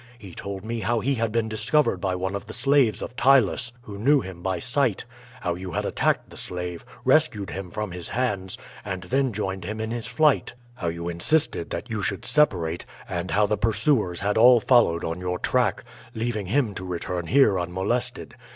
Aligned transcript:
He 0.17 0.33
told 0.33 0.65
me 0.65 0.79
how 0.79 0.99
he 0.99 1.13
had 1.13 1.31
been 1.31 1.47
discovered 1.47 1.97
by 2.01 2.15
one 2.15 2.33
of 2.33 2.47
the 2.47 2.53
slaves 2.55 3.03
of 3.03 3.15
Ptylus 3.15 3.71
who 3.83 3.99
knew 3.99 4.19
him 4.21 4.41
by 4.41 4.57
sight; 4.57 5.05
how 5.41 5.53
you 5.53 5.73
had 5.73 5.85
attacked 5.85 6.31
the 6.31 6.37
slave, 6.37 6.83
rescued 7.05 7.51
him 7.51 7.69
from 7.69 7.91
his 7.91 8.09
hands, 8.09 8.57
and 8.83 9.03
then 9.03 9.31
joined 9.31 9.63
him 9.63 9.79
in 9.79 9.91
his 9.91 10.07
flight; 10.07 10.55
how 10.73 10.87
you 10.87 11.07
insisted 11.07 11.69
that 11.69 11.91
you 11.91 12.01
should 12.01 12.25
separate; 12.25 12.83
and 13.07 13.29
how 13.29 13.45
the 13.45 13.57
pursuers 13.59 14.21
had 14.21 14.39
all 14.39 14.59
followed 14.59 15.03
on 15.03 15.19
your 15.19 15.37
track, 15.37 15.83
leaving 16.15 16.47
him 16.47 16.73
to 16.73 16.83
return 16.83 17.27
here 17.27 17.59
unmolested. 17.59 18.33